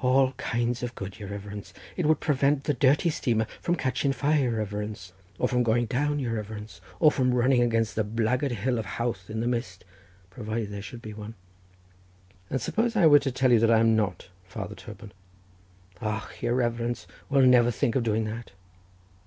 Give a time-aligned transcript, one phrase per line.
[0.00, 4.44] "All kinds of good, your reverence; it would prevent the dirty steamer from catching fire,
[4.44, 8.78] your reverence, or from going down, your reverence, or from running against the blackguard Hill
[8.78, 9.84] of Howth in the mist,
[10.30, 11.34] provided there should be one."
[12.48, 15.12] "And suppose I were to tell you that I am not Father Toban?"
[16.00, 18.52] "Och, your reverence will never think of doing that."